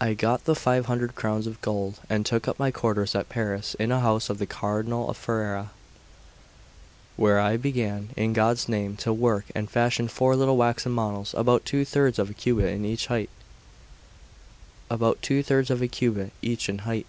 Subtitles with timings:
[0.00, 3.74] I got the five hundred crowns of gold, and took up my quarters at Paris
[3.78, 5.68] in a house of the Cardinal of Ferrera.
[7.18, 11.66] There I began, in God's name, to work, and fashioned four little waxen models, about
[11.66, 12.70] two thirds of a cubit
[16.40, 17.06] each in height.